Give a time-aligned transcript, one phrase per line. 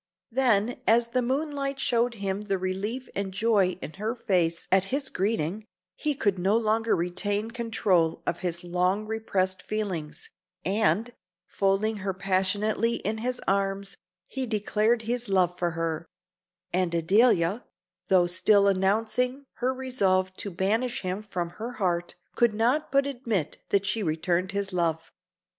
[0.31, 5.09] Then, as the moonlight showed him the relief and joy in her face at his
[5.09, 10.31] greeting, he could no longer retain control of his long repressed feelings,
[10.65, 11.13] and,
[11.45, 13.95] folding her passionately in his arms,
[14.25, 16.07] he declared his love for her;
[16.73, 17.63] and Adelia,
[18.07, 23.59] though still announcing her resolve to banish him from her heart, could not but admit
[23.69, 25.11] that she returned his love.